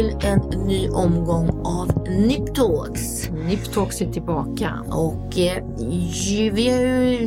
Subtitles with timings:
[0.00, 3.30] till en ny omgång av Niptalks.
[3.30, 4.84] Niptalks är tillbaka.
[4.88, 5.64] Och eh,
[6.12, 6.50] ju,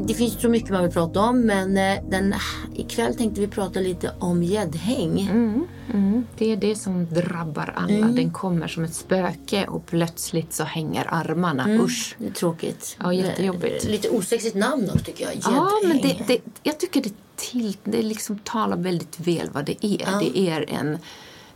[0.05, 2.33] det finns så mycket man vill prata om men eh, den,
[2.75, 5.19] ikväll tänkte vi prata lite om gäddhäng.
[5.19, 7.93] Mm, mm, det är det som drabbar alla.
[7.93, 8.15] Mm.
[8.15, 11.63] Den kommer som ett spöke och plötsligt så hänger armarna.
[11.63, 12.15] Mm, Usch.
[12.17, 12.97] Det är tråkigt.
[13.03, 13.83] Ja, jättejobbigt.
[13.83, 15.35] Lite osexigt namn också tycker jag.
[15.35, 15.53] Gäddhäng.
[15.55, 19.85] Ja, men det, det, jag tycker det, till, det liksom talar väldigt väl vad det
[19.85, 20.11] är.
[20.11, 20.19] Ja.
[20.19, 20.97] Det är en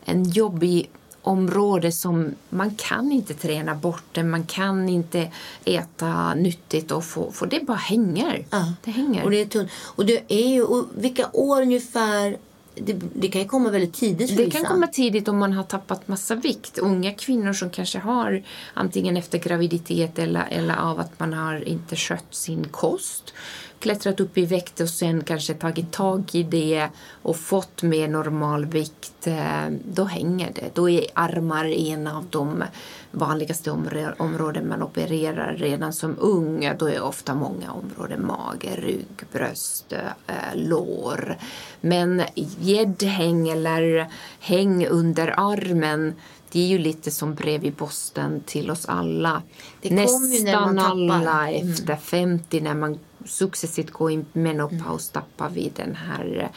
[0.08, 0.90] en jobbig
[1.28, 5.32] område som man kan inte träna bort det, man kan inte
[5.66, 8.46] äta nyttigt och få, för det bara hänger.
[8.50, 8.74] Ja.
[8.84, 9.24] Det hänger.
[9.24, 9.72] Och det är tunt.
[9.96, 12.38] Och det är ju, och vilka år ungefär
[12.76, 15.64] det, det, kan ju komma väldigt tidigt för Det kan komma tidigt om man har
[15.64, 16.78] tappat massa vikt.
[16.78, 21.96] Unga kvinnor som kanske har antingen efter graviditet eller, eller av att man har inte
[21.96, 23.34] skött sin kost
[23.80, 26.88] klättrat upp i vikt och sen kanske tagit tag i det
[27.22, 30.70] och fått mer normal vikt, eh, då hänger det.
[30.74, 32.64] Då är armar en av de
[33.12, 33.72] vanligaste
[34.18, 36.72] områden man opererar redan som ung.
[36.80, 39.94] Då är ofta många områden mage, rygg, bröst,
[40.28, 41.38] eh, lår.
[41.82, 42.22] Men
[42.60, 44.08] gäddhäng eller
[44.40, 46.14] häng under armen
[46.52, 49.42] det är ju lite som brev i posten till oss alla.
[49.82, 56.50] Nästan alla efter 50 när man successivt gå i menopaus tappar vi den här eh,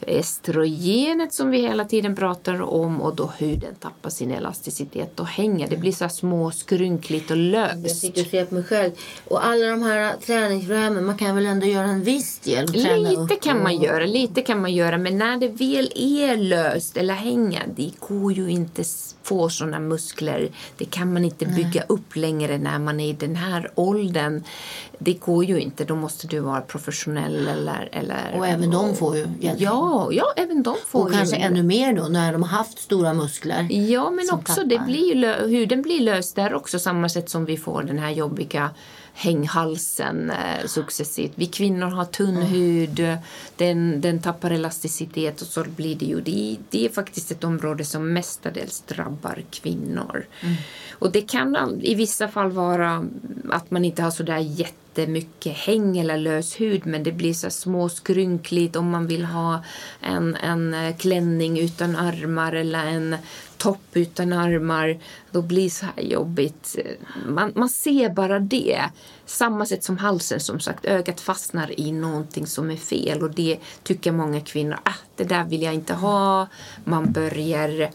[0.00, 5.16] estrogenet som vi hela tiden pratar om och då huden tappar sin elasticitet.
[5.16, 7.76] Då hänger det, blir så små skrynkligt och löst.
[7.82, 8.92] Jag sitter och ser på mig själv.
[9.24, 12.66] Och alla de här träningsprogrammen, man kan väl ändå göra en viss del?
[12.72, 14.98] Lite kan man göra, lite kan man göra.
[14.98, 18.84] Men när det väl är löst eller hänger, det går ju inte
[19.22, 20.50] få sådana muskler.
[20.76, 24.42] Det kan man inte bygga upp längre när man är i den här åldern.
[24.98, 27.88] Det går ju inte, då måste du vara professionell eller...
[27.92, 29.60] eller och även de får ju hjälp.
[29.60, 33.14] Ja, Ja, även de får Och kanske ännu mer då när de har haft stora
[33.14, 33.66] muskler.
[33.70, 37.82] Ja, men också det blir, huden blir löst där också samma sätt som vi får
[37.82, 38.70] den här jobbiga
[39.18, 41.32] hänghalsen eh, successivt.
[41.34, 42.48] Vi kvinnor har tunn mm.
[42.48, 43.18] hud,
[43.56, 46.20] den, den tappar elasticitet och så blir det ju.
[46.20, 50.26] Det, det är faktiskt ett område som mestadels drabbar kvinnor.
[50.40, 50.54] Mm.
[50.92, 53.04] Och det kan i vissa fall vara
[53.50, 54.38] att man inte har så där
[54.98, 59.64] jättemycket häng eller lös hud men det blir så små skrynkligt om man vill ha
[60.00, 63.16] en, en eh, klänning utan armar eller en
[63.56, 64.98] topp utan armar.
[65.30, 66.76] Då blir det så här jobbigt.
[67.26, 68.84] Man, man ser bara det.
[69.26, 70.84] Samma sätt som halsen som sagt.
[70.84, 75.44] Ögat fastnar i någonting som är fel och det tycker många kvinnor, ah, det där
[75.44, 76.48] vill jag inte ha.
[76.84, 77.90] Man börjar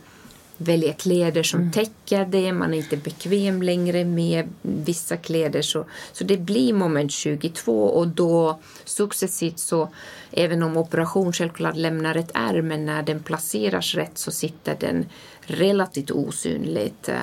[0.58, 1.72] välja kläder som mm.
[1.72, 2.54] täcker det.
[2.54, 5.62] Man är inte bekväm längre med vissa kläder.
[5.62, 9.90] Så, så det blir moment 22 och då successivt så
[10.32, 15.06] även om operation självklart lämnar ett ärr men när den placeras rätt så sitter den
[15.42, 17.16] relativt osynligt eh,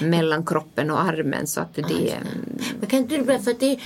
[0.00, 1.82] mellan kroppen och armen så att det...
[1.82, 2.16] Ja,
[2.80, 3.80] men kan inte du berätta, för det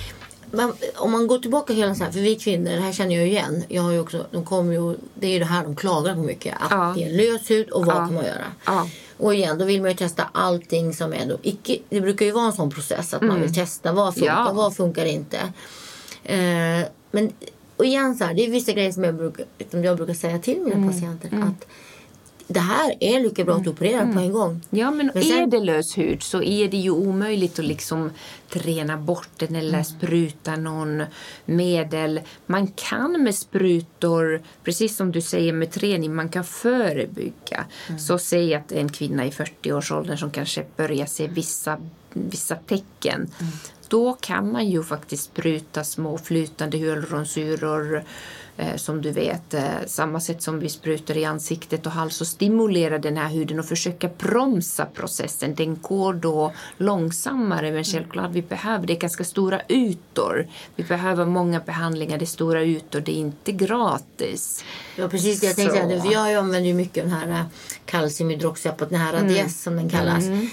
[0.51, 3.27] man, om man går tillbaka hela så här, för vi kvinnor, det här känner jag
[3.27, 3.63] igen.
[3.67, 6.55] Jag har också, de kommer ju, det är ju det här de klagar på mycket.
[6.59, 6.93] Att ja.
[6.95, 7.99] det är lös hud och vad ja.
[7.99, 8.45] kan man göra?
[8.65, 8.87] Ja.
[9.17, 12.31] Och igen, då vill man ju testa allting som är då icke, det brukar ju
[12.31, 13.33] vara en sån process att mm.
[13.33, 14.53] man vill testa vad funkar, ja.
[14.53, 15.37] vad funkar inte.
[16.23, 17.31] Eh, men
[17.77, 20.39] och igen så här, det är vissa grejer som jag brukar, som jag brukar säga
[20.39, 20.89] till mina mm.
[20.89, 21.29] patienter.
[21.31, 21.47] Mm.
[21.47, 21.67] att
[22.47, 23.73] det här är lika bra att mm.
[23.73, 24.15] operera mm.
[24.15, 24.61] på en gång.
[24.69, 25.37] Ja, men, men sen...
[25.37, 28.11] är det lös hud så är det ju omöjligt att liksom
[28.49, 29.83] träna bort den eller mm.
[29.83, 31.03] spruta någon
[31.45, 32.21] medel.
[32.45, 37.65] Man kan med sprutor, precis som du säger med träning, man kan förebygga.
[37.87, 37.99] Mm.
[37.99, 41.77] Så säg att en kvinna i 40-årsåldern som kanske börjar se vissa,
[42.13, 43.31] vissa tecken.
[43.39, 43.51] Mm.
[43.87, 48.03] Då kan man ju faktiskt spruta små flytande hyaluronsyror
[48.75, 52.99] som du vet, eh, samma sätt som vi sprutar i ansiktet och hals och stimulerar
[52.99, 55.55] den här huden och försöker bromsa processen.
[55.55, 60.47] Den går då långsammare men självklart vi behöver, det är ganska stora ytor.
[60.75, 64.63] Vi behöver många behandlingar, det är stora ytor, det är inte gratis.
[64.95, 67.45] Ja precis, jag tänkte säga det, för jag använder ju mycket den här eh,
[67.85, 69.49] kalciumhydroxyapat, den här radies mm.
[69.49, 70.25] som den kallas.
[70.25, 70.49] Mm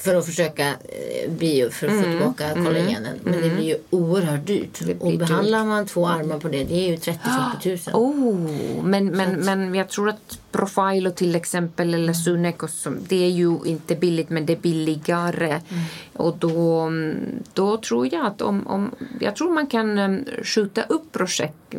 [0.00, 2.04] för att försöka eh, bio för att mm.
[2.04, 3.06] få tillbaka kollagenen.
[3.06, 3.18] Mm.
[3.22, 4.80] Men det blir ju oerhört dyrt.
[4.98, 7.94] Och behandlar man två armar på det, det är ju 30-40 tusen.
[7.94, 13.58] Oh, men, men, men jag tror att Profilo till exempel eller Sunecos, det är ju
[13.64, 15.50] inte billigt men det är billigare.
[15.50, 15.84] Mm.
[16.12, 16.90] Och då,
[17.52, 18.90] då tror jag att om, om,
[19.20, 21.74] jag tror man kan um, skjuta upp projekt,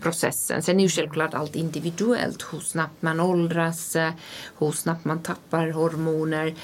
[0.00, 0.62] processen.
[0.62, 3.96] Sen är ju självklart allt individuellt, hur snabbt man åldras,
[4.58, 6.46] hur snabbt man tappar hormoner.
[6.46, 6.56] Mm.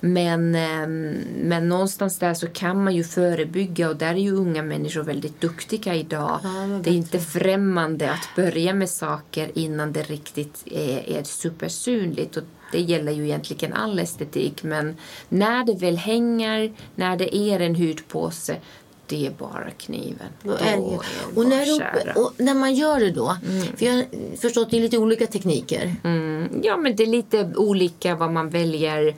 [0.00, 4.62] Men, um, men någonstans där så kan man ju förebygga och där är ju unga
[4.62, 6.40] människor väldigt duktiga idag.
[6.42, 12.36] Ja, det är inte främmande att börja med saker innan det riktigt är, är supersynligt.
[12.36, 12.42] Och
[12.72, 14.62] det gäller ju egentligen all estetik.
[14.62, 14.96] Men
[15.28, 18.56] när det väl hänger, när det är en hudpåse,
[19.06, 20.28] det är bara kniven.
[20.42, 20.98] Då är det,
[21.34, 23.66] och, när, och när man gör det då, mm.
[23.76, 25.96] för jag har förstått det är lite olika tekniker.
[26.04, 26.60] Mm.
[26.62, 29.14] Ja, men det är lite olika vad man väljer.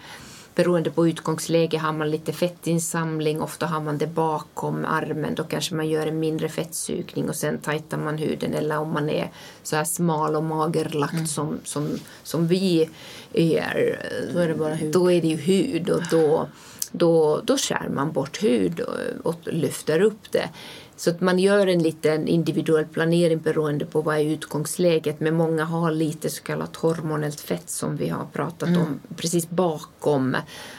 [0.57, 5.35] Beroende på utgångsläge har man lite fettinsamling, ofta har man det bakom armen.
[5.35, 8.55] Då kanske man gör en mindre fettsugning och sen tajtar man huden.
[8.55, 9.31] Eller om man är
[9.63, 11.27] så här smal och magerlagt mm.
[11.27, 11.89] som, som,
[12.23, 12.89] som vi
[13.33, 13.99] är,
[14.33, 14.93] då är det bara hud.
[14.93, 16.49] Då är det ju hud och då,
[16.93, 20.49] då, då skär man bort hud och, och lyfter upp det.
[20.97, 25.21] Så att man gör en liten individuell planering beroende på vad är utgångsläget.
[25.21, 28.81] Men många har lite så kallat hormonellt fett som vi har pratat mm.
[28.81, 30.37] om precis bakom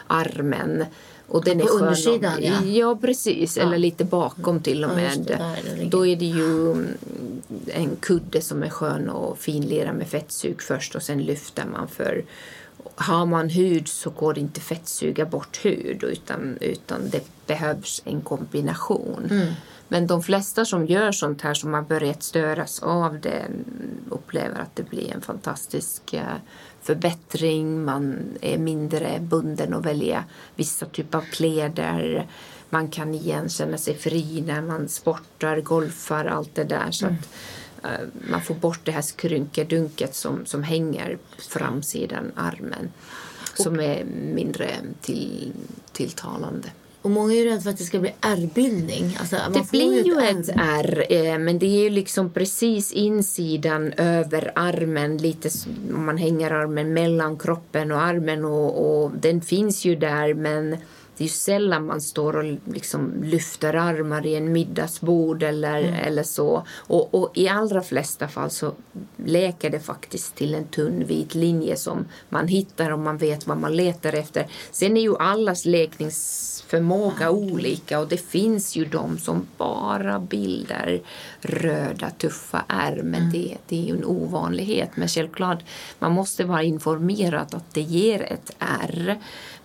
[0.07, 0.85] armen.
[1.27, 2.33] Och den på undersidan?
[2.41, 2.63] Ja.
[2.63, 3.57] ja, precis.
[3.57, 3.63] Ja.
[3.63, 5.37] Eller lite bakom till och med.
[5.39, 6.97] Ja, det, Då är det ju mm,
[7.67, 12.25] en kudde som är skön och finlera med fettsug först och sen lyfter man för
[12.95, 18.21] har man hud så går det inte fettsuga bort hud utan, utan det behövs en
[18.21, 19.27] kombination.
[19.31, 19.53] Mm.
[19.87, 23.45] Men de flesta som gör sånt här som har börjat störas av det
[24.09, 26.37] upplever att det blir en fantastisk eh,
[26.81, 27.85] förbättring.
[27.85, 30.23] Man är mindre bunden att välja
[30.55, 32.27] vissa typer av kläder.
[32.69, 36.91] Man kan igen känna sig fri när man sportar, golfar, allt det där.
[36.91, 37.17] Så mm.
[37.81, 42.91] att, uh, man får bort det här skrynkedunket som, som hänger framsidan armen.
[43.53, 44.03] Som är
[44.33, 44.69] mindre
[45.01, 45.53] till,
[45.91, 46.69] tilltalande.
[47.01, 49.17] Och många är rädda för att det ska bli ärrbildning.
[49.19, 54.51] Alltså, det blir ju ett ärr, eh, men det är ju liksom precis insidan över
[54.55, 55.17] armen.
[55.17, 55.49] Lite
[55.93, 60.77] om man hänger armen mellan kroppen och armen och, och den finns ju där men
[61.17, 65.93] det är ju sällan man står och liksom lyfter armar i en middagsbord eller, mm.
[65.93, 66.63] eller så.
[66.75, 68.73] Och, och, i allra flesta fall så
[69.25, 73.57] läker det faktiskt till en tunn vit linje som man hittar om man vet vad
[73.57, 74.47] man letar efter.
[74.71, 80.99] Sen är ju allas läkningsförmåga olika och det finns ju de som bara bildar
[81.41, 83.31] röda tuffa ärr men mm.
[83.31, 84.89] det, det är ju en ovanlighet.
[84.95, 85.59] Men självklart,
[85.99, 89.17] man måste vara informerad att det ger ett ärr.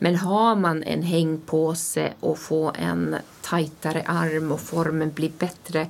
[0.02, 5.86] Men har man en hängpåse och får en tajtare arm och formen blir bättre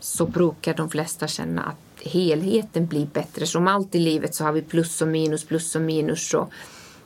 [0.00, 3.46] så brukar de flesta känna att helheten blir bättre.
[3.46, 6.34] Som allt i livet så har vi plus och minus, plus och minus.
[6.34, 6.52] Och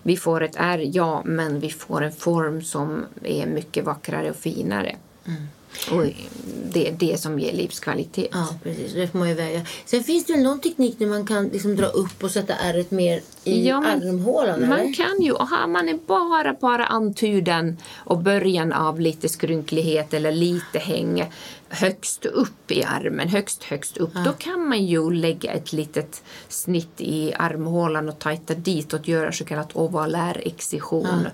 [0.02, 4.36] vi får ett R, ja, men vi får en form som är mycket vackrare och
[4.36, 4.96] finare.
[5.24, 5.42] Mm.
[5.90, 6.04] Och
[6.72, 8.28] det är det som ger livskvalitet.
[8.32, 8.92] Ja, precis.
[8.92, 9.60] Det får man ju väga.
[9.84, 12.90] Sen finns det väl någon teknik där man kan liksom dra upp och sätta ärret
[12.90, 14.68] mer i ja, armhålan?
[14.68, 15.32] Man kan ju.
[15.32, 21.30] Har man är bara, bara antydan och början av lite skrynklighet eller lite häng
[21.68, 24.20] högst upp i armen, högst högst upp, ja.
[24.24, 29.32] då kan man ju lägga ett litet snitt i armhålan och tajta dit och göra
[29.32, 31.20] så kallad ovalär excision.
[31.24, 31.30] Ja.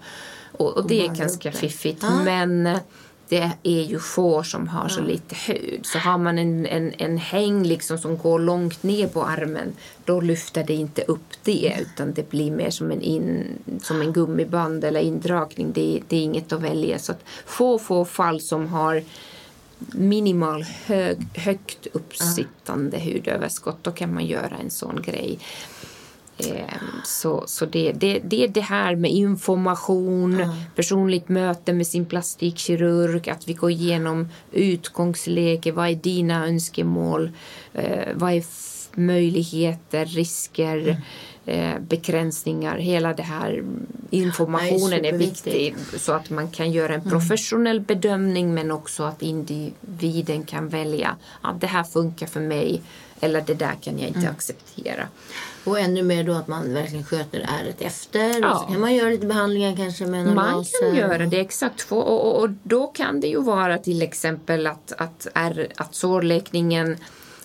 [0.52, 2.04] Och, och, det är ganska fiffigt.
[2.24, 2.78] Men
[3.28, 5.86] det är ju få som har så lite hud.
[5.86, 9.72] Så har man en, en, en häng liksom som går långt ner på armen
[10.04, 14.12] då lyfter det inte upp det utan det blir mer som en, in, som en
[14.12, 15.72] gummiband eller indragning.
[15.72, 16.98] Det, det är inget att välja.
[16.98, 19.02] Så att få, få fall som har
[19.92, 25.38] minimal hög, högt uppsittande hudöverskott då kan man göra en sån grej.
[26.38, 30.56] Ehm, så, så det, det, det är det här med information, mm.
[30.74, 37.30] personligt möte med sin plastikkirurg, att vi går igenom utgångsläge, vad är dina önskemål,
[37.72, 38.44] eh, vad är
[38.96, 40.96] möjligheter, risker, mm.
[41.74, 42.78] eh, begränsningar.
[42.78, 43.64] Hela det här
[44.10, 47.10] informationen är, är, viktig så att man kan göra en mm.
[47.10, 47.86] professionell mm.
[47.86, 52.82] bedömning men också att individen kan välja att det här funkar för mig
[53.24, 54.32] eller det där kan jag inte mm.
[54.32, 55.08] acceptera.
[55.64, 58.40] Och ännu mer då att man verkligen sköter ärret efter.
[58.40, 58.54] Ja.
[58.54, 61.86] Och så kan man göra lite behandlingar kanske med någon Man kan göra det exakt.
[61.92, 66.96] Och, och, och, då kan det ju vara till exempel att, att, är, att sårläkningen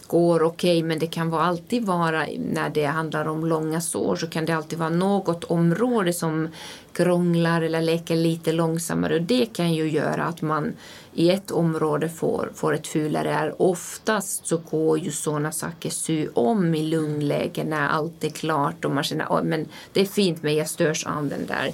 [0.09, 4.15] går okej okay, men det kan vara alltid vara när det handlar om långa sår
[4.15, 6.47] så kan det alltid vara något område som
[6.93, 10.73] krånglar eller läker lite långsammare och det kan ju göra att man
[11.13, 13.61] i ett område får, får ett fulare ärr.
[13.61, 18.91] Oftast så går ju sådana saker sy om i lugnläge när allt är klart och
[18.91, 21.71] man känner att oh, det är fint men jag störs av den där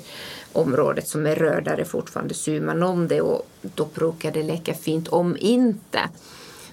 [0.54, 2.34] området som är rödare fortfarande.
[2.34, 5.08] Syr man om det och då brukar det läka fint.
[5.08, 6.00] Om inte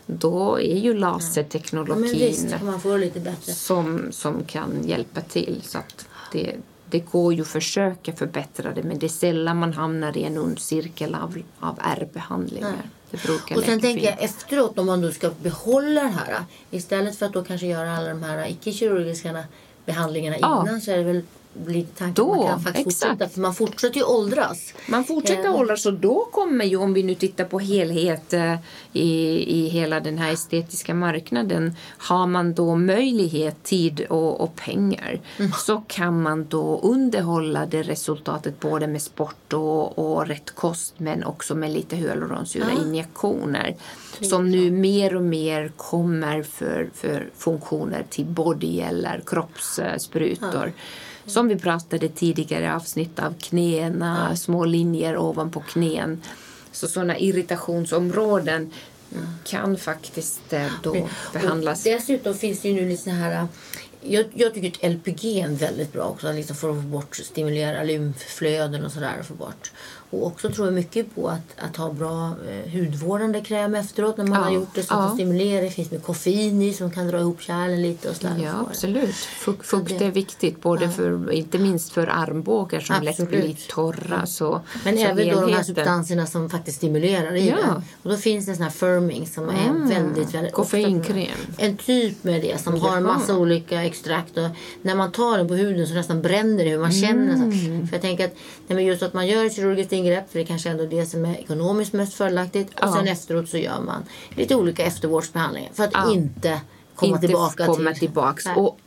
[0.07, 5.61] då är ju laserteknologin ja, som, som kan hjälpa till.
[5.65, 5.79] Så
[6.33, 6.57] det,
[6.91, 10.39] det går ju att försöka förbättra det men det är sällan man hamnar i en
[10.39, 12.75] ond cirkel av, av ärrbehandlingar.
[13.11, 13.57] Ja.
[13.57, 17.33] Och sen tänker jag efteråt om man då ska behålla det här istället för att
[17.33, 19.45] då kanske göra alla de här icke-kirurgiska
[19.85, 21.23] behandlingarna innan så är det väl
[21.55, 23.11] blir tanken Då, man kan faktiskt exakt.
[23.11, 23.29] fortsätta.
[23.31, 24.75] För man fortsätter ju åldras.
[24.89, 28.55] Man fortsätter Eh, åldras och då kommer ju, om vi nu tittar på helhet eh,
[28.93, 29.11] i,
[29.61, 35.21] i hela den här estetiska marknaden, har man då möjlighet, tid och, och pengar
[35.59, 41.25] så kan man då underhålla det resultatet både med sport och, och rätt kost men
[41.25, 43.77] också med lite hyaluronsyrainjektioner
[44.21, 50.73] som nu mer och mer kommer för, för funktioner till body eller kroppssprutor.
[51.27, 56.23] Som vi pratade tidigare avsnitt av knäna, små linjer ovanpå knän.
[56.73, 58.71] Så sådana irritationsområden
[59.45, 61.87] kan faktiskt eh, då behandlas.
[61.87, 63.47] Och dessutom finns det ju nu lite så här...
[64.05, 67.83] Jag, jag tycker att LPG är väldigt bra också, liksom för att få bort, stimulera
[67.83, 69.23] lymfflöden och sådär.
[69.23, 69.73] Få bort.
[70.13, 74.25] Och också tror jag mycket på att, att ha bra eh, hudvårdande kräm efteråt när
[74.25, 74.83] man Ja, har gjort det.
[74.83, 75.11] Så ja.
[75.15, 75.63] stimulerar.
[75.63, 78.41] Det finns med koffein i som kan dra ihop kärlen lite och sådär.
[78.45, 79.15] Ja, absolut.
[79.15, 83.31] Fukt, fukt är viktigt, både för, inte minst för armbågar som lätt Absolut.
[83.31, 84.27] blir torra.
[84.27, 87.57] Så, Men så även då de här substanserna som faktiskt stimulerar i Ja.
[87.57, 87.83] det.
[88.03, 89.89] Och då finns det sån här firming som är Mm.
[89.89, 90.53] väldigt, väldigt...
[90.53, 91.27] Koffeinkräm.
[91.59, 94.37] En typ med det som har en massa olika extrakt.
[94.39, 94.49] Och
[94.83, 97.35] när man tar den på huden så nästan bränner det hur man känner.
[97.35, 97.53] Mm.
[97.83, 97.87] Så.
[97.87, 98.35] För jag tänker att
[98.67, 101.25] nej, men just att man gör kirurgiskt ingrepp, för det kanske ändå är det som
[101.25, 102.69] är ekonomiskt mest fördelaktigt.
[102.75, 102.93] Och Ja.
[102.97, 104.03] sen efteråt så gör man
[104.37, 106.13] lite olika eftervårdsbehandlingar för att Ja.
[106.13, 106.61] inte
[106.95, 107.99] komma inte tillbaka komma till...
[108.01, 108.47] tillbaks.
[108.47, 108.55] Nej.
[108.57, 108.79] Och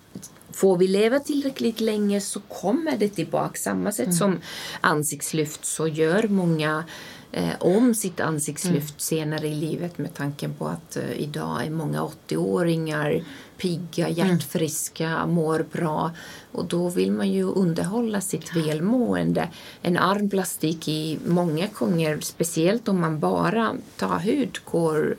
[0.52, 3.58] får vi leva tillräckligt länge så kommer det tillbaka.
[3.60, 4.18] Samma sätt Mm.
[4.18, 4.40] som
[4.82, 6.84] ansiktslyft så gör många
[7.32, 8.34] eh, om sitt Mm.
[8.34, 13.24] ansiktslyft senare i livet med tanken på att eh, idag är många 80-åringar
[13.58, 14.16] pigga, Mm.
[14.16, 16.12] hjärtfriska, mår bra.
[16.52, 19.50] Och då vill man ju underhålla sitt välmående.
[19.82, 25.16] En armplastik i många gånger, speciellt om man bara tar hud, går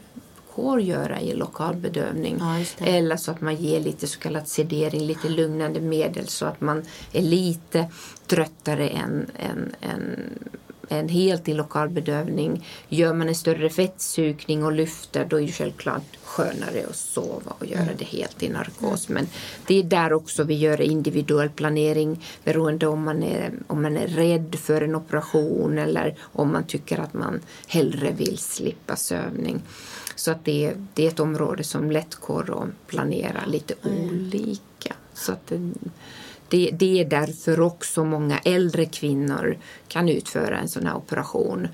[0.57, 2.37] går göra i lokalbedövning.
[2.41, 2.85] Ja, just det.
[2.97, 6.83] Eller så att man ger lite så kallad sedering, lite lugnande medel så att man
[7.13, 7.91] är lite
[8.27, 10.39] tröttare än, än, än,
[10.89, 12.67] än helt i lokalbedövning.
[12.89, 17.67] Gör man en större fettsugning och lyfter då är det självklart skönare att sova och
[17.67, 19.09] göra det helt i narkos.
[19.09, 19.27] Men
[19.67, 24.07] det är där också vi gör individuell planering beroende om man är, om man är
[24.07, 29.63] rädd för en operation eller om man tycker att man hellre vill slippa sövning.
[30.17, 34.95] Så att det, det är ett område som lätt går att planera lite olika.
[35.15, 35.73] Så att det,
[36.49, 39.57] det, det är därför också många äldre kvinnor
[39.89, 41.69] kan utföra en sån här operation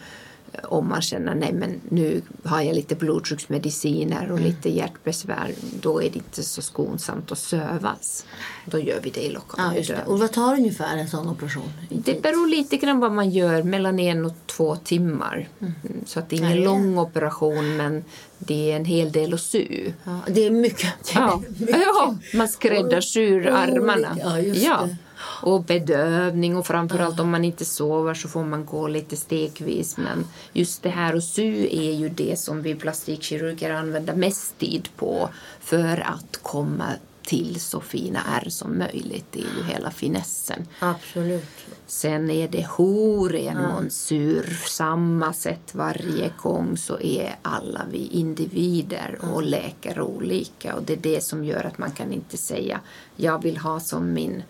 [0.53, 5.55] eh, om man känner nej men nu har jag lite blodtrycksmediciner och lite hjärtbesvär.
[5.81, 8.25] Då är det inte så skonsamt att sövas.
[8.65, 9.97] Då gör vi det i lokal Ja.
[10.07, 11.73] Och vad tar ungefär en sån operation?
[11.89, 15.49] Det beror lite grann vad man gör, mellan en och två timmar.
[15.61, 15.73] Mm,
[16.07, 16.65] Så att det är ingen ja.
[16.65, 18.05] lång operation men
[18.47, 19.93] det är en hel del att sy.
[20.05, 20.95] Ja, det är mycket.
[21.15, 21.77] Ja, mycket.
[21.77, 24.17] ja man skräddarsyr och armarna.
[24.55, 24.97] ja, det.
[25.43, 29.97] Och bedövning och framförallt om man inte sover så får man gå lite stegvis.
[29.97, 34.89] Men just det här att sy är ju det som vi plastikkirurger använder mest tid
[34.97, 35.29] på
[35.61, 36.87] för att komma
[37.25, 39.27] till så fina ärr som möjligt.
[39.31, 40.69] Det är ju hela finessen.
[40.79, 41.45] Absolut.
[41.87, 49.19] Sen är det hur en monsyr samma sätt varje gång så är alla vi individer
[49.33, 52.81] och läker olika och det är det som gör att man kan inte säga
[53.17, 54.43] jag vill ha som min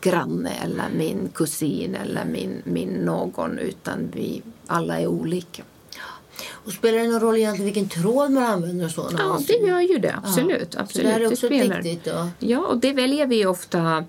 [0.00, 5.62] granne eller min kusin eller min, min någon utan vi alla är olika.
[6.50, 9.10] Och spelar det någon roll egentligen vilken tråd man använder och så?
[9.10, 10.14] när Ja, man det gör ju det.
[10.24, 10.72] Absolut.
[10.72, 11.06] Så absolut.
[11.06, 11.82] det här är också spelar.
[11.82, 12.28] viktigt då?
[12.38, 14.04] Ja, och det väljer vi ofta.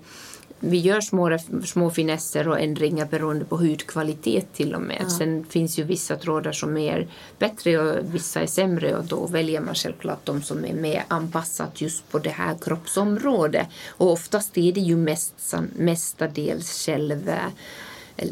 [0.60, 5.12] Vi gör små, små finesser och ändringar beroende på hudkvalitet till och med.
[5.18, 9.60] Sen finns ju vissa trådar som är bättre och vissa är sämre och då väljer
[9.60, 13.66] man självklart de som är mer anpassat just på det här kroppsområdet.
[13.88, 17.50] Och oftast är det ju mest, mestadels själv eller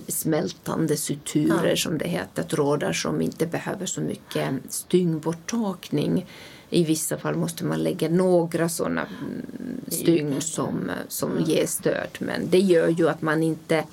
[0.08, 6.26] smältande suturer som det heter, trådar som inte behöver så mycket styngborttagning.
[6.70, 12.50] I vissa fall måste man lägga några sådana mm, stygn som, som ger stöd men
[12.50, 13.84] det gör ju att man inte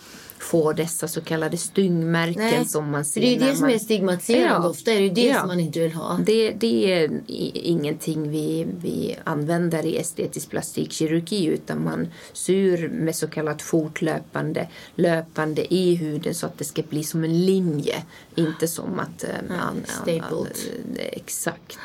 [0.42, 3.72] får dessa så kallade styngmärken Nej, som man ser det är det som man...
[3.76, 4.70] är stigmatiserande Ja.
[4.70, 4.92] ofta.
[4.92, 5.40] Är det ju det Ja.
[5.40, 6.20] som man inte vill ha.
[6.26, 7.22] Det, det är
[7.54, 15.74] ingenting vi, vi använder i estetisk plastikkirurgi utan man syr med så kallat fortlöpande löpande
[15.74, 17.96] i huden så att det ska bli som en linje.
[18.36, 19.26] Inte som att...
[19.50, 21.78] man- eh, exakt.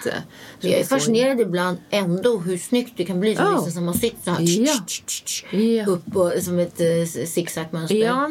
[0.60, 3.60] Så jag är fascinerad ibland ändå hur snyggt det kan bli Ja.
[3.64, 5.58] vissa som har sytt så här Ja.
[5.58, 5.86] Ja.
[5.86, 7.96] upp och, som ett eh, zigzagmönster.
[7.96, 8.28] Ja,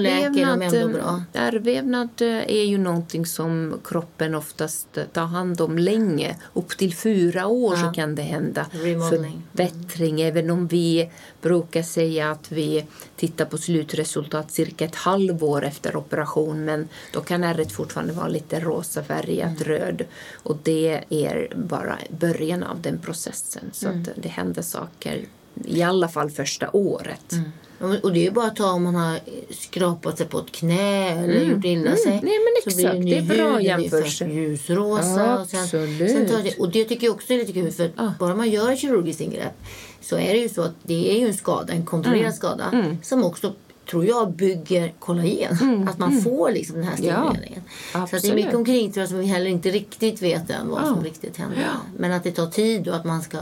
[0.00, 1.22] nej, men ändå bra.
[1.32, 2.08] Ärrvävnad
[2.46, 6.36] är ju någonting som kroppen oftast tar hand om länge.
[6.52, 7.82] Upp till fyra år ja.
[7.82, 8.66] så kan det hända
[9.10, 10.20] förbättring.
[10.20, 11.10] Även om vi
[11.42, 12.84] brukar säga att vi
[13.16, 18.60] tittar på slutresultat cirka ett halvår efter operation men då kan ärret fortfarande vara lite
[18.60, 19.64] rosafärgat, mm.
[19.64, 23.64] röd och det är bara början av den processen.
[23.72, 24.02] Så mm.
[24.02, 25.24] att det händer saker
[25.64, 27.32] i alla fall första året.
[27.32, 27.50] Mm.
[27.80, 31.08] Och det är ju bara att ta om man har skrapat sig på ett knä
[31.08, 31.50] eller mm.
[31.50, 32.12] gjort illa sig.
[32.12, 32.24] Mm.
[32.24, 32.94] Nej, men exakt.
[32.94, 34.26] Så blir det, det är bra jämförelse.
[34.26, 35.38] Ljusrosa.
[35.38, 38.10] Och, sen, sen tar det, och det tycker jag också är lite kul för ah.
[38.18, 39.54] bara man gör ett kirurgiskt ingrepp
[40.00, 42.36] så är det ju så att det är ju en skada, en kontrollerad mm.
[42.36, 42.98] skada mm.
[43.02, 43.54] som också
[43.90, 45.58] tror jag bygger kollagen.
[45.60, 45.88] Mm.
[45.88, 46.24] Att man mm.
[46.24, 47.62] får liksom den här stimuleringen.
[47.94, 50.68] Ja, så det är mycket omkring tror jag, som vi heller inte riktigt vet än
[50.68, 50.86] vad ja.
[50.86, 51.60] som riktigt händer.
[51.60, 51.80] Ja.
[51.98, 53.38] Men att det tar tid och att man ska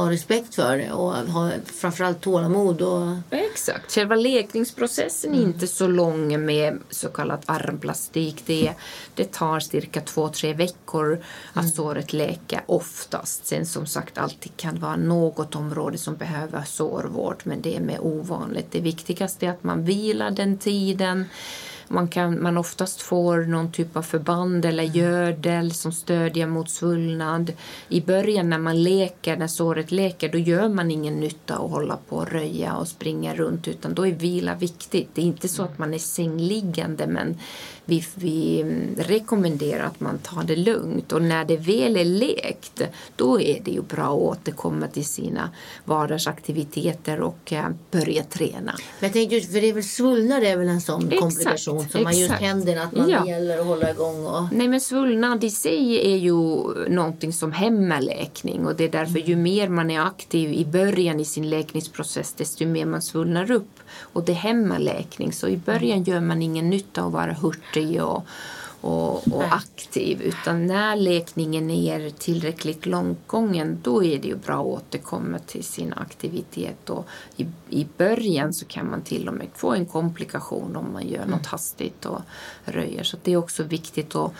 [0.00, 2.82] ha respekt för det och ha framförallt tålamod.
[2.82, 3.16] Och...
[3.30, 3.94] Exakt.
[3.94, 5.48] Själva läkningsprocessen är mm.
[5.48, 8.42] inte så lång med så kallad armplastik.
[8.46, 8.72] Det,
[9.14, 11.72] det tar cirka två, tre veckor att mm.
[11.72, 13.46] såret läka oftast.
[13.46, 17.98] Sen som sagt alltid kan vara något område som behöver sårvård men det är mer
[18.00, 18.66] ovanligt.
[18.70, 21.24] Det viktigaste är att man vilar den tiden
[21.88, 24.96] man, kan, man oftast får någon typ av förband eller mm.
[24.96, 27.52] gödel som stödjer mot svullnad.
[27.88, 31.98] I början när man leker, när såret leker, då gör man ingen nytta att hålla
[32.08, 35.08] på och röja och springa runt utan då är vila viktigt.
[35.14, 37.38] Det är inte så att man är sängliggande men
[37.88, 38.64] vi, vi
[38.98, 42.82] rekommenderar att man tar det lugnt och när det väl är lekt
[43.16, 45.50] då är det ju bra att återkomma till sina
[45.84, 48.74] vardagsaktiviteter och äh, börja träna.
[49.00, 52.02] Men jag tänkte, för det är väl svullnad är väl en sån exakt, komplikation som
[52.02, 53.26] man just händer att man ja.
[53.26, 54.26] gäller att hålla igång?
[54.26, 54.42] Och...
[54.52, 56.34] Nej men svullnad i sig är ju
[56.88, 61.20] någonting som hämmar läkning och det är därför ju mer man är aktiv i början
[61.20, 66.02] i sin läkningsprocess desto mer man svullnar upp och det hämmar läkning så i början
[66.02, 68.26] gör man ingen nytta av att vara hurtig och,
[68.80, 70.22] och, och aktiv.
[70.22, 75.64] Utan när lekningen är tillräckligt långt gången då är det ju bra att återkomma till
[75.64, 76.90] sin aktivitet.
[76.90, 77.06] Och
[77.36, 81.22] i, I början så kan man till och med få en komplikation om man gör
[81.22, 81.30] mm.
[81.30, 82.20] något hastigt och
[82.64, 83.02] röjer.
[83.02, 84.32] Så det är också viktigt att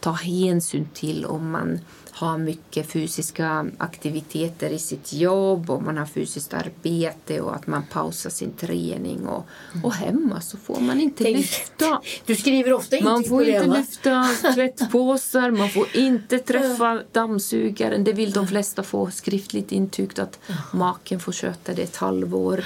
[0.00, 1.80] ta hänsyn till om man
[2.20, 7.82] har mycket fysiska aktiviteter i sitt jobb och man har fysiskt arbete och att man
[7.92, 9.84] pausar sin träning och, mm.
[9.84, 12.00] och hemma så får man inte Tänk, lyfta.
[12.26, 18.04] Du skriver ofta Man får inte lyfta tvättpåsar, man får inte träffa dammsugaren.
[18.04, 20.38] Det vill de flesta få skriftligt intygt att
[20.72, 22.64] maken får sköta det ett halvår.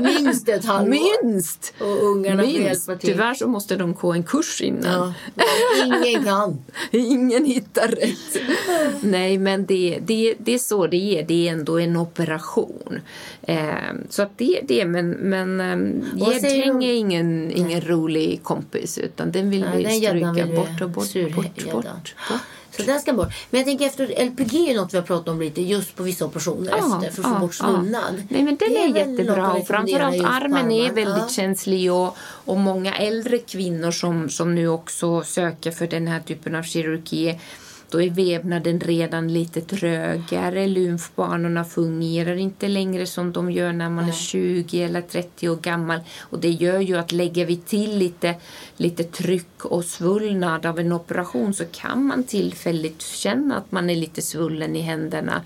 [0.00, 1.22] Minst ett halvår.
[1.22, 1.74] Minst!
[1.80, 2.56] Och ungarna Minst.
[2.56, 3.10] får hjälpa till.
[3.10, 5.14] Tyvärr så måste de gå en kurs innan.
[5.34, 5.44] Ja.
[5.84, 6.64] Ingen kan.
[6.90, 8.53] Ingen hittar rätt.
[9.00, 11.22] Nej, men det, det, det är så det är.
[11.22, 13.00] Det är ändå en operation.
[13.42, 13.74] Eh,
[14.08, 14.84] så att det är det.
[14.84, 20.32] Men, men eh, gäddhäng är ingen, ingen rolig kompis utan den vill ja, vi stryka
[20.32, 22.14] vill bort och bort, bort, bort, bort, bort.
[22.76, 23.34] Så den ska bort.
[23.50, 26.24] Men jag tänker efter LPG är något vi har pratat om lite just på vissa
[26.24, 28.22] operationer ja, efter för att få bort svullnad.
[28.28, 31.28] Nej men den är, är jättebra och framförallt armen är väldigt ja.
[31.28, 36.54] känslig och, och många äldre kvinnor som, som nu också söker för den här typen
[36.54, 37.40] av kirurgi
[37.94, 40.66] då är vävnaden redan lite trögare.
[40.66, 46.00] Lymfbanorna fungerar inte längre som de gör när man är 20 eller 30 år gammal.
[46.20, 48.34] Och det gör ju att lägger vi till lite,
[48.76, 53.96] lite tryck och svullnad av en operation så kan man tillfälligt känna att man är
[53.96, 55.42] lite svullen i händerna.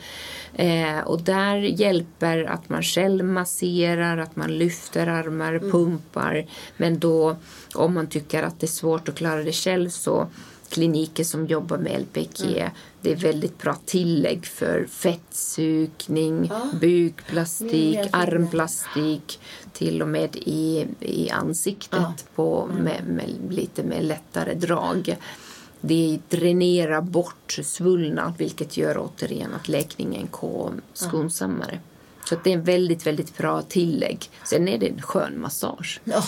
[0.55, 5.71] Eh, och där hjälper att man själv masserar, att man lyfter armar, mm.
[5.71, 6.47] pumpar.
[6.77, 7.37] Men då
[7.75, 10.29] om man tycker att det är svårt att klara det själv så
[10.71, 12.59] kliniker som jobbar med LPG.
[12.59, 12.71] Mm.
[13.01, 16.61] Det är väldigt bra tillägg för fettsugning, ja.
[16.81, 19.41] bukplastik, armplastik,
[19.73, 22.15] till och med i, i ansiktet ja.
[22.35, 22.85] på, mm.
[22.85, 25.17] med, med, lite mer lättare drag.
[25.81, 31.81] Det dränerar bort svullnad vilket gör återigen att läkningen går skonsammare.
[32.25, 34.31] Så det är en väldigt, väldigt bra tillägg.
[34.45, 36.01] Sen är det en skön massage.
[36.05, 36.23] Ja.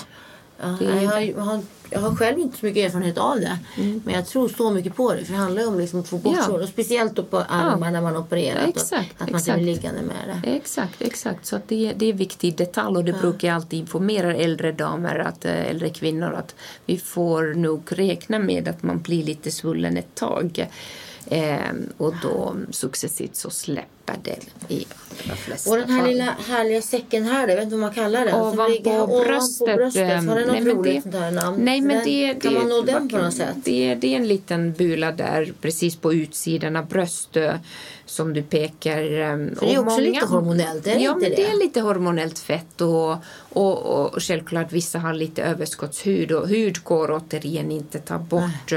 [0.62, 3.58] Ja, jag, har, jag, har, jag, har, själv inte så mycket erfarenhet av det.
[3.76, 4.02] Mm.
[4.04, 5.24] Men jag tror så mycket på det.
[5.24, 6.52] För det handlar om liksom att få bort ja.
[6.52, 7.90] Och speciellt på armar ja.
[7.90, 8.68] när man opererat.
[8.68, 10.50] Exakt, att man inte blir liggande med det.
[10.50, 11.46] Exakt, exakt.
[11.46, 12.96] Så att det, det är en viktig detalj.
[12.96, 13.18] Och det ja.
[13.20, 16.54] brukar jag alltid informera äldre damer, att, eh, äldre kvinnor att
[16.86, 20.68] vi får nog räkna med att man blir lite svullen ett tag.
[21.26, 21.58] Eh,
[21.96, 24.38] och då successivt så släpper det
[24.74, 24.86] i
[25.24, 26.08] de flesta Och den här fall.
[26.08, 28.34] lilla härliga säcken här, jag vet inte vad man kallar den.
[28.34, 30.08] Ovanpå här ovanpå bröstet, bröstet.
[30.08, 31.56] Har den något nej, men roligt det- sånt här namn?
[31.64, 33.54] Nej, men Den- det, kan det, man nå den på något sätt?
[33.64, 37.60] Det, det är en liten bula där precis på utsidan av bröstet
[38.06, 39.02] som du pekar.
[39.20, 41.36] ehm, För det är och också lite hormonellt, är det ja, inte men det?
[41.36, 41.50] det?
[41.50, 43.16] är lite hormonellt fett och,
[43.52, 48.72] och, och självklart vissa har lite överskottshud och hud går återigen inte ta bort.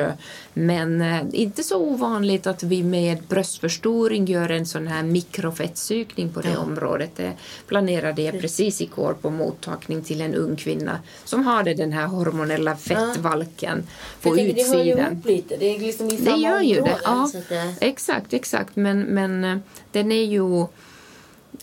[0.53, 6.41] Men eh, inte så ovanligt att vi med bröstförstoring gör en sån här mikrofettsugning på
[6.41, 7.11] det området.
[7.15, 7.33] Det
[7.67, 12.75] planerade jag precis igår på mottagning till en ung kvinna som hade den här hormonella
[12.75, 13.83] fettvalken
[14.21, 15.11] på Jag tänker, det hör ju utsidan.
[15.13, 15.57] ihop lite.
[15.57, 16.97] Det är liksom i Det samma gör ju det.
[17.03, 18.75] Ja, det- exakt, exakt.
[18.75, 19.57] Men, men eh,
[19.91, 20.65] den är ju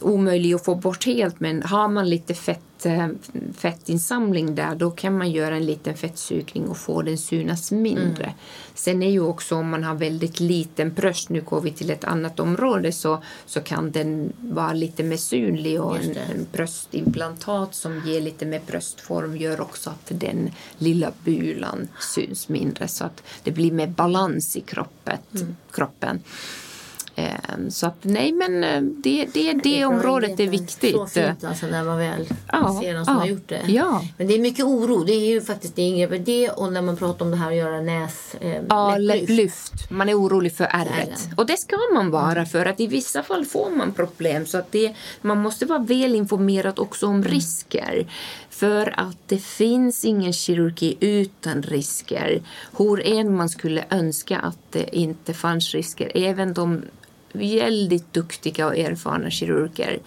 [0.01, 1.41] omöjlig att få bort helt.
[1.41, 3.09] Men har man lite fett, eh,
[3.57, 8.25] fettinsamling där då kan man göra en liten fettsugning och få den synas mindre.
[8.25, 8.37] Mm.
[8.75, 12.05] Sen är ju också om man har väldigt liten bröst, nu går vi till ett
[12.05, 18.03] annat område, så, så kan den vara lite mer synlig och en, en bröstimplantat som
[18.07, 23.51] ger lite mer bröstform gör också att den lilla bulan syns mindre så att det
[23.51, 25.57] blir mer balans i kroppet, Mm.
[25.73, 26.23] kroppen.
[27.15, 27.31] Eh,
[27.69, 30.95] Så att nej men eh, det, det, det, bra området är viktigt.
[30.97, 33.61] Så fint alltså när man väl Ja, ser någon som ja, har gjort det.
[33.69, 34.03] ja.
[34.17, 35.05] Men det är mycket oro.
[35.05, 36.27] Det är ju faktiskt det ingreppet.
[36.27, 38.35] Det och när man pratar om det här att göra näs...
[38.41, 39.29] Eh, Ja, läpplyft.
[39.29, 39.91] läpplyft.
[39.91, 41.29] Man är orolig för ärret.
[41.37, 44.47] Och det ska man vara för att i vissa fall får man problem.
[44.47, 48.07] Så att det, man måste vara väl informerad också om risker.
[48.51, 52.43] För att det finns ingen kirurgi utan risker.
[52.79, 56.13] Hur än man skulle önska att det inte fanns risker.
[56.15, 56.83] Även de
[57.33, 59.99] väldigt duktiga och erfarna kirurger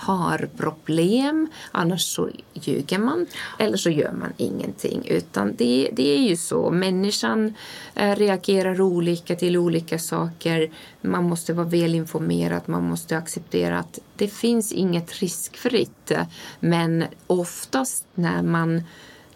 [0.00, 3.26] har problem, annars så ljuger man
[3.58, 5.06] eller så gör man ingenting.
[5.08, 7.54] Utan det, det är ju så, människan
[7.94, 10.70] eh, reagerar olika till olika saker.
[11.00, 16.12] Man måste vara välinformerad man måste acceptera att det finns inget riskfritt.
[16.60, 18.82] Men oftast när man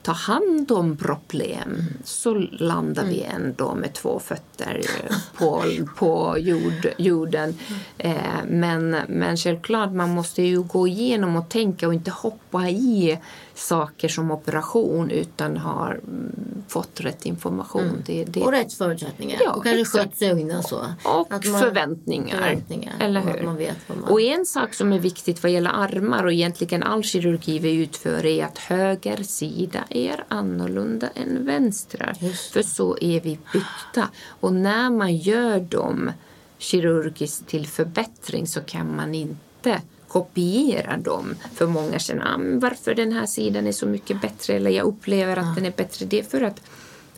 [0.04, 4.80] tar hand om problem så landar vi ändå med två fötter
[5.34, 5.64] på,
[5.96, 7.58] på jord, jorden.
[7.98, 8.14] Eh,
[8.48, 13.18] men, men självklart, man måste ju gå igenom och tänka och inte hoppa i
[13.54, 16.32] saker som operation utan har mm,
[16.68, 18.02] fått rätt information.
[18.06, 19.38] Det, det, Och rätt förutsättningar.
[19.44, 20.78] Ja, och kanske skött sig innan så.
[21.04, 22.36] och Att man- förväntningar.
[22.36, 22.94] förväntningar.
[23.00, 23.42] Eller hur?
[23.42, 24.10] man vet vad man...
[24.10, 28.26] Och en sak som är viktigt vad gäller armar och egentligen all kirurgi vi utför
[28.26, 32.14] är att höger sida är annorlunda än vänstra.
[32.52, 34.08] För så är vi byggda.
[34.40, 36.10] Och när man gör dem
[36.58, 39.82] kirurgiskt till förbättring så kan man inte
[40.14, 41.34] kopiera dem.
[41.54, 45.36] För många känner ah, varför den här sidan är så mycket bättre eller jag upplever
[45.36, 46.06] att den är bättre.
[46.06, 46.60] Det är för att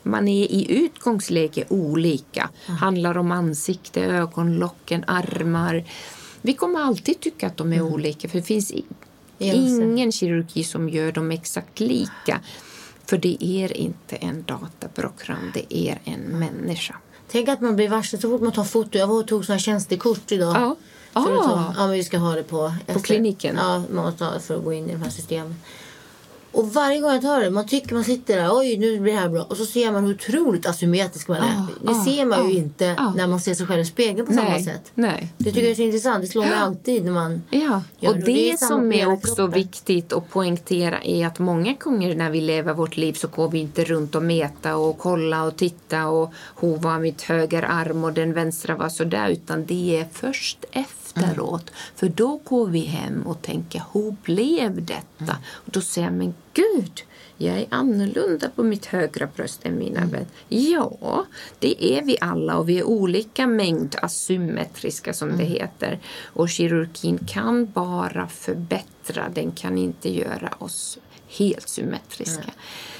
[0.03, 2.49] man är i utgångsläge olika.
[2.65, 5.83] Handlar om ansikte, ögon, locken, armar.
[6.41, 8.73] Vi kommer alltid tycka att de är olika för det finns
[9.37, 12.39] ingen kirurgi som gör dem exakt lika.
[13.05, 16.95] För det är inte en dataprogram, det är en människa.
[17.31, 18.97] Tänk att man blir varse så fort man tar foto.
[18.97, 20.55] Jag var och tog såna tjänstekort idag.
[20.55, 20.75] Ja.
[21.17, 21.73] Ah.
[21.77, 22.73] ja, men vi ska ha det på...
[22.87, 23.55] efter- kliniken?
[23.55, 25.55] Ja, man måste ha det för att gå in i de här systemen.
[26.51, 29.19] Och varje gång jag tar det, man tycker man sitter där, oj nu blir det
[29.19, 29.43] här bra.
[29.43, 31.43] Och så ser man hur otroligt asymmetrisk man är.
[31.43, 34.27] Ah, det ah, ser man ju ah, inte när man ser sig själv i spegeln
[34.27, 34.91] på samma Nej, sätt.
[34.95, 35.33] nej.
[35.37, 36.21] Det tycker jag är så intressant.
[36.21, 37.41] Det slår mig alltid när man...
[37.49, 38.25] Ja, gör och det.
[38.25, 39.51] det, Det är samma som är också kroppen.
[39.51, 43.59] viktigt att poängtera är att många gånger när vi lever vårt liv så går vi
[43.59, 48.33] inte runt och mäta och kolla och titta och var mitt höger arm och den
[48.33, 51.71] vänstra var så där utan det är först efteråt.
[51.95, 55.37] För då går vi hem och tänker hur blev detta?
[55.51, 57.03] Och då säger jag men gud
[57.37, 60.25] jag är annorlunda på mitt högra bröst än mina mm.
[60.49, 61.25] Ja,
[61.59, 65.99] det är vi alla och vi är olika mängd asymmetriska som det heter.
[66.23, 72.51] Och kirurgin kan bara förbättra, den kan inte göra oss helt symmetriska.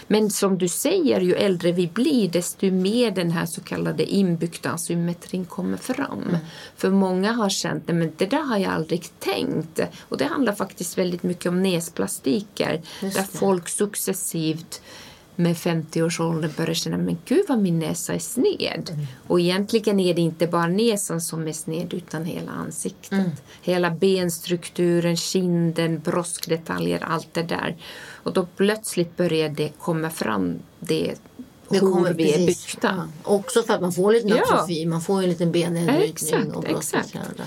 [0.07, 4.71] Men som du säger, ju äldre vi blir desto mer den här så kallade inbyggda
[4.71, 6.37] asymmetrin kommer fram.
[6.75, 9.79] För många har känt att det där har jag aldrig tänkt.
[9.99, 12.81] Och det handlar faktiskt väldigt mycket om näsplastiker.
[13.01, 14.81] Där folk successivt
[15.39, 18.89] med 50-årsåldern börjar känna men gud vad min näsa är sned.
[18.93, 19.05] Mm.
[19.27, 23.11] Och egentligen är det inte bara näsan som är sned utan hela ansiktet.
[23.11, 23.29] Mm.
[23.61, 27.75] Hela benstrukturen, kinden, broskdetaljer, allt det där.
[28.23, 31.15] Och då plötsligt börjar det komma fram det,
[31.69, 32.77] Det kommer är precis.
[32.81, 33.07] Ja.
[33.23, 34.43] Också för att man får lite Ja.
[34.43, 34.85] atrofi.
[34.85, 36.09] Man får en liten bennedbrytning.
[36.09, 37.13] Exakt, och exakt.
[37.13, 37.45] bröstmuskler.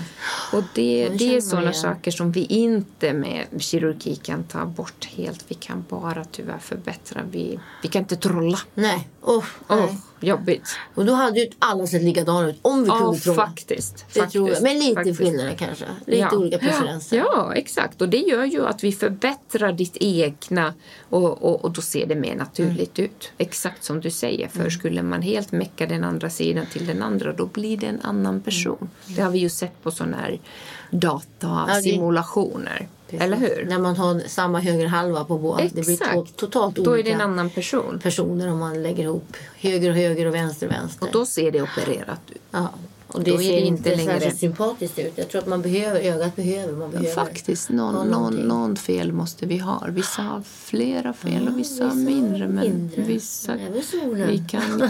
[0.53, 5.05] Och det, Ja, det är sådana saker som vi inte med kirurgi kan ta bort
[5.05, 5.45] helt.
[5.47, 7.21] Vi kan bara tyvärr förbättra.
[7.31, 8.59] Vi, vi kan inte trolla.
[8.73, 9.97] Nej, oh, nej.
[10.19, 10.67] jobbigt.
[10.95, 13.33] Och då hade ju alla sett likadana ut om vi Ja, kunde tro.
[13.33, 14.05] faktiskt.
[14.13, 14.63] Det faktiskt, tror jag.
[14.63, 15.19] Men lite faktiskt.
[15.19, 15.85] skillnader kanske.
[16.07, 17.17] Lite olika preferenser.
[17.17, 18.01] Ja, exakt.
[18.01, 20.73] Och det gör ju att vi förbättrar ditt egna
[21.09, 23.11] och, och, och då ser det mer naturligt Mm.
[23.11, 23.31] ut.
[23.37, 24.47] Exakt som du säger.
[24.47, 28.01] För skulle man helt mecka den andra sidan till den andra då blir det en
[28.01, 28.89] annan person.
[29.07, 30.39] Det har vi ju sett på sådana här
[30.89, 32.87] datasimulationer.
[33.19, 33.65] Eller hur?
[33.69, 35.63] När man har samma höger halva på båda.
[35.63, 37.99] Det blir to- totalt olika Då är det en annan person.
[38.03, 41.05] personer om man lägger ihop höger och höger och vänster och vänster.
[41.05, 42.41] Och då ser det opererat ut.
[42.51, 42.67] ja.
[43.13, 45.13] Och det då är ser det inte inte längre- sympatiskt ut.
[45.15, 49.45] Jag tror att man behöver, ögat behöver, man behöver Faktiskt, någon, någon, någon fel måste
[49.45, 49.87] vi ha.
[49.89, 52.47] Vissa har flera fel och vissa har mindre.
[52.47, 53.01] Men mindre.
[53.01, 54.27] vissa Även solen.
[54.27, 54.89] vi kan...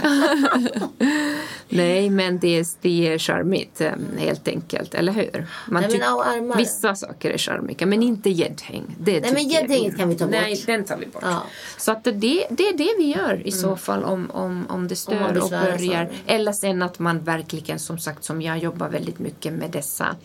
[1.68, 5.46] Nej, men det är, det är charmigt eh, helt enkelt, eller hur?
[5.68, 6.58] Man Nej, men.
[6.58, 8.96] Vissa saker är charmiga, men inte gäddhäng.
[8.98, 10.34] Nej, men gäddhänget kan vi ta bort.
[10.34, 11.22] Nej, den tar vi bort.
[11.26, 11.42] Ja.
[11.78, 14.92] Så att det, det är det vi gör i så fall om, om, om det
[14.92, 16.10] Om stör och besväras av börjar.
[16.26, 20.16] Eller sen att man verkligen, som sagt, som jag jobbar väldigt mycket med dessa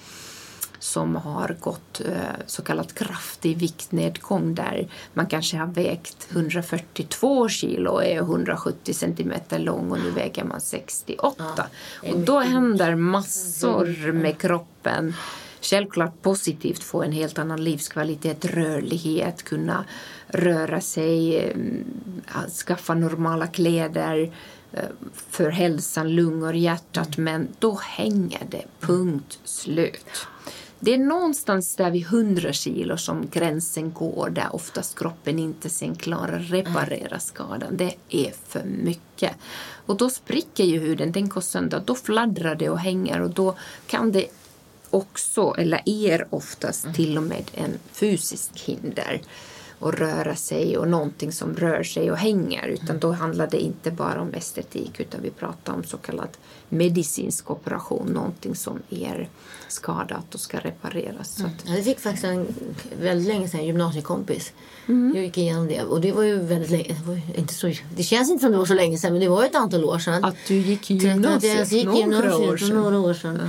[0.80, 2.12] som har gått eh,
[2.46, 9.60] så kallat kraftig viktnedgång där man kanske har vägt 142 kilo och är 170 centimeter
[9.60, 11.44] lång och nu väger man 68.
[12.02, 15.14] det är och då händer massor med kroppen.
[15.62, 19.86] Självklart positivt få en helt annan livskvalitet, rörlighet, kunna
[20.28, 24.32] röra sig, eh, skaffa normala kläder
[25.30, 27.18] för hälsan, lungor, hjärtat.
[27.18, 30.28] Men då hänger det, punkt slut.
[30.80, 35.96] Det är någonstans där vid 100 kilo som gränsen går där oftast kroppen inte sen
[35.96, 37.78] klarar reparera skadan.
[37.78, 39.32] Det är för mycket.
[39.86, 41.82] Och då spricker ju huden, den går sönder.
[41.86, 43.56] Då fladdrar det och hänger och då
[43.88, 44.28] kan det
[44.90, 49.22] också, eller är oftast till och med en fysisk hinder
[49.80, 52.68] att röra sig och någonting som rör sig och hänger.
[52.68, 56.30] Utan då handlar det inte bara om estetik utan vi pratar om så kallad
[56.70, 58.08] medicinsk operation.
[58.08, 59.30] Någonting som är
[59.68, 61.36] skadat och ska repareras.
[61.36, 62.48] Så att, Ja, Jag fick faktiskt en
[63.02, 64.54] väldigt länge sedan gymnasiekompis.
[64.88, 65.12] Mm.
[65.16, 66.84] Jag gick igenom det och det var ju väldigt länge.
[67.00, 69.28] Det, var inte så, det känns inte som det var så länge sedan men det
[69.30, 70.24] var ju ett antal år sedan.
[70.26, 72.70] att du gick gymnasiet Jag gick i några gymnasiet år sedan.
[72.78, 73.40] några år sedan.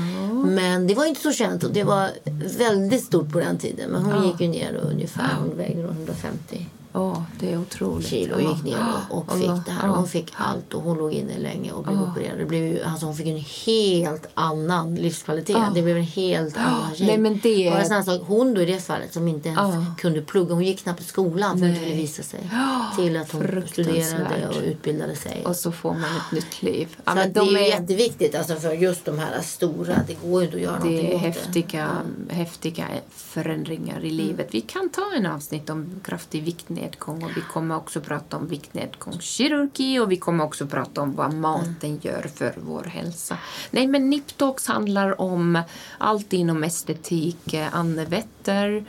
[0.55, 2.11] Men det var inte så känt och det var
[2.59, 3.91] väldigt stort på den tiden.
[3.91, 4.31] Men hon Ja.
[4.31, 8.07] gick ju ner ungefär, hon vägde då 150 Ja, det är otroligt.
[8.07, 9.35] kilo och gick ner och Ja.
[9.35, 9.89] fick det här.
[9.91, 12.39] Och hon fick allt och hon låg inne länge och blev opererad.
[12.39, 15.57] Det blev alltså hon fick en helt annan livskvalitet.
[15.75, 17.07] Det blev en helt annan tjej.
[17.07, 19.61] Nej, men det- en sak, hon då i det fallet som inte ens
[19.99, 20.55] kunde plugga.
[20.55, 22.51] Hon gick knappt i skolan för att ville visa sig.
[22.97, 25.43] Till att hon studerade och utbildade sig.
[25.47, 26.89] Och så får man ett nytt liv.
[27.05, 29.95] Ja, så men att det de är är, jätteviktigt alltså för just de här stora.
[30.07, 31.89] Det går ju inte att göra det är häftiga,
[32.31, 34.49] häftiga förändringar i livet.
[34.51, 36.43] Vi kan ta en avsnitt om kraftig
[36.79, 41.35] viktnedgång och vi kommer också prata om viktnedgångskirurgi och vi kommer också prata om vad
[41.35, 43.39] maten gör för vår hälsa.
[43.71, 45.63] Nej, men Niptalks handlar om
[45.99, 47.55] allt inom estetik.
[47.55, 48.85] Eh, Anne Wetter,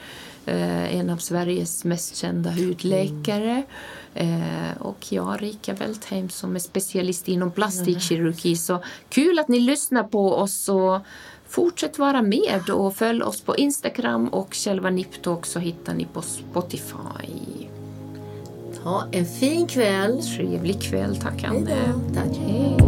[0.46, 3.64] eh, en av Sveriges mest kända hudläkare.
[4.14, 8.56] Eh, och jag, Rika Weltheim, som är specialist inom plastikkirurgi.
[8.56, 11.00] Så kul att ni lyssnar på oss och
[11.48, 16.22] fortsätt vara med och följ oss på Instagram och själva Niptalk så hittar ni på
[16.22, 17.59] Spotify.
[18.84, 20.22] Ha en fin kväll.
[20.22, 21.94] Trevlig kväll, tack Anne.
[22.14, 22.38] Tack.
[22.38, 22.79] Hej.